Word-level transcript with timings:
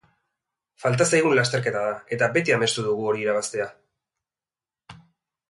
Falta 0.85 1.05
zaigun 1.11 1.35
lasterketa 1.39 1.83
da, 1.89 1.91
eta 2.17 2.31
beti 2.39 2.57
amestu 2.57 2.87
dugu 2.87 3.07
hori 3.11 3.23
irabaztea. 3.27 3.71